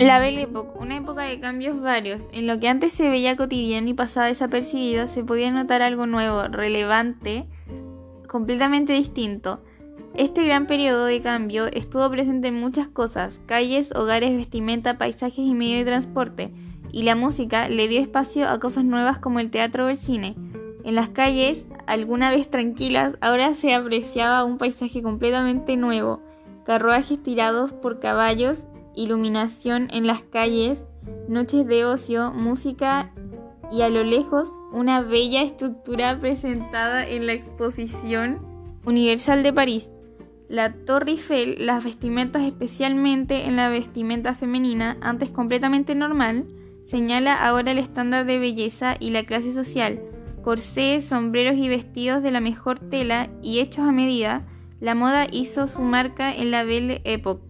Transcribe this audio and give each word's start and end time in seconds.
La 0.00 0.18
Belle 0.18 0.40
Époque, 0.40 0.78
una 0.80 0.96
época 0.96 1.24
de 1.24 1.40
cambios 1.40 1.78
varios. 1.78 2.26
En 2.32 2.46
lo 2.46 2.58
que 2.58 2.68
antes 2.68 2.94
se 2.94 3.10
veía 3.10 3.36
cotidiano 3.36 3.86
y 3.86 3.92
pasaba 3.92 4.28
desapercibido, 4.28 5.06
se 5.08 5.22
podía 5.22 5.52
notar 5.52 5.82
algo 5.82 6.06
nuevo, 6.06 6.44
relevante, 6.48 7.46
completamente 8.26 8.94
distinto. 8.94 9.60
Este 10.14 10.42
gran 10.42 10.66
periodo 10.66 11.04
de 11.04 11.20
cambio 11.20 11.66
estuvo 11.66 12.08
presente 12.08 12.48
en 12.48 12.58
muchas 12.58 12.88
cosas, 12.88 13.42
calles, 13.44 13.94
hogares, 13.94 14.34
vestimenta, 14.34 14.96
paisajes 14.96 15.40
y 15.44 15.52
medio 15.52 15.76
de 15.76 15.84
transporte, 15.84 16.50
y 16.92 17.02
la 17.02 17.14
música 17.14 17.68
le 17.68 17.86
dio 17.86 18.00
espacio 18.00 18.48
a 18.48 18.58
cosas 18.58 18.86
nuevas 18.86 19.18
como 19.18 19.38
el 19.38 19.50
teatro 19.50 19.84
o 19.84 19.88
el 19.90 19.98
cine. 19.98 20.34
En 20.82 20.94
las 20.94 21.10
calles, 21.10 21.66
alguna 21.86 22.30
vez 22.30 22.48
tranquilas, 22.48 23.18
ahora 23.20 23.52
se 23.52 23.74
apreciaba 23.74 24.44
un 24.44 24.56
paisaje 24.56 25.02
completamente 25.02 25.76
nuevo, 25.76 26.22
carruajes 26.64 27.22
tirados 27.22 27.74
por 27.74 28.00
caballos, 28.00 28.64
iluminación 28.94 29.88
en 29.92 30.06
las 30.06 30.22
calles, 30.22 30.86
noches 31.28 31.66
de 31.66 31.84
ocio, 31.84 32.32
música 32.32 33.12
y 33.70 33.82
a 33.82 33.88
lo 33.88 34.02
lejos 34.02 34.52
una 34.72 35.00
bella 35.00 35.42
estructura 35.42 36.18
presentada 36.20 37.06
en 37.06 37.26
la 37.26 37.32
exposición 37.32 38.40
universal 38.84 39.42
de 39.42 39.52
París. 39.52 39.90
La 40.48 40.72
Torre 40.72 41.12
Eiffel, 41.12 41.64
las 41.64 41.84
vestimentas 41.84 42.42
especialmente 42.42 43.46
en 43.46 43.54
la 43.54 43.68
vestimenta 43.68 44.34
femenina, 44.34 44.96
antes 45.00 45.30
completamente 45.30 45.94
normal, 45.94 46.46
señala 46.82 47.34
ahora 47.34 47.70
el 47.70 47.78
estándar 47.78 48.26
de 48.26 48.38
belleza 48.38 48.96
y 48.98 49.10
la 49.10 49.24
clase 49.24 49.52
social. 49.52 50.00
Corsés, 50.42 51.04
sombreros 51.04 51.56
y 51.56 51.68
vestidos 51.68 52.22
de 52.22 52.32
la 52.32 52.40
mejor 52.40 52.80
tela 52.80 53.28
y 53.42 53.60
hechos 53.60 53.84
a 53.84 53.92
medida, 53.92 54.46
la 54.80 54.94
moda 54.94 55.26
hizo 55.30 55.68
su 55.68 55.82
marca 55.82 56.34
en 56.34 56.50
la 56.50 56.64
Belle 56.64 57.02
Époque. 57.04 57.49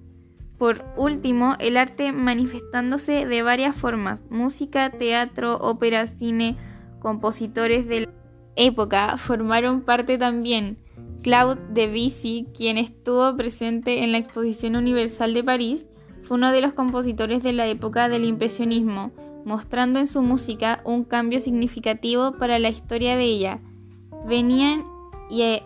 Por 0.60 0.84
último, 0.98 1.56
el 1.58 1.78
arte 1.78 2.12
manifestándose 2.12 3.24
de 3.24 3.42
varias 3.42 3.74
formas, 3.74 4.26
música, 4.28 4.90
teatro, 4.90 5.56
ópera, 5.56 6.06
cine, 6.06 6.58
compositores 6.98 7.88
de 7.88 8.00
la 8.02 8.08
época 8.56 9.16
formaron 9.16 9.80
parte 9.80 10.18
también. 10.18 10.76
Claude 11.22 11.62
Debussy, 11.72 12.46
quien 12.54 12.76
estuvo 12.76 13.34
presente 13.38 14.04
en 14.04 14.12
la 14.12 14.18
Exposición 14.18 14.76
Universal 14.76 15.32
de 15.32 15.42
París, 15.42 15.86
fue 16.20 16.36
uno 16.36 16.52
de 16.52 16.60
los 16.60 16.74
compositores 16.74 17.42
de 17.42 17.54
la 17.54 17.66
época 17.66 18.10
del 18.10 18.26
impresionismo, 18.26 19.12
mostrando 19.46 19.98
en 19.98 20.06
su 20.06 20.20
música 20.20 20.82
un 20.84 21.04
cambio 21.04 21.40
significativo 21.40 22.32
para 22.32 22.58
la 22.58 22.68
historia 22.68 23.16
de 23.16 23.24
ella. 23.24 23.60
Venían 24.26 24.84
y, 25.30 25.40
eh, 25.40 25.62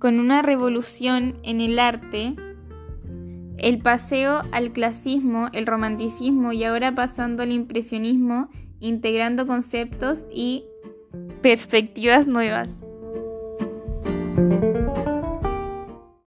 con 0.00 0.18
una 0.18 0.42
revolución 0.42 1.38
en 1.44 1.60
el 1.60 1.78
arte, 1.78 2.34
el 3.58 3.78
paseo 3.78 4.42
al 4.52 4.72
clasismo, 4.72 5.48
el 5.52 5.66
romanticismo 5.66 6.52
y 6.52 6.64
ahora 6.64 6.94
pasando 6.94 7.42
al 7.42 7.52
impresionismo, 7.52 8.48
integrando 8.80 9.46
conceptos 9.46 10.26
y 10.32 10.64
perspectivas 11.42 12.26
nuevas. 12.26 12.68